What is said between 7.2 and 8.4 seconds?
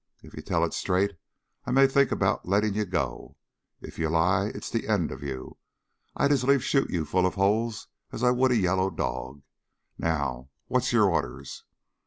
of holes as I